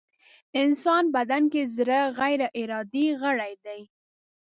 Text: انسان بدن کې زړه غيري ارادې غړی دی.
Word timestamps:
انسان 0.61 1.03
بدن 1.15 1.43
کې 1.51 1.61
زړه 1.75 1.99
غيري 2.17 2.47
ارادې 2.61 3.05
غړی 3.21 3.53
دی. 3.65 3.79